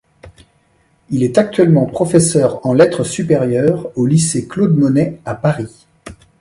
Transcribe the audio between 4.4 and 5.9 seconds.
Claude-Monet à Paris.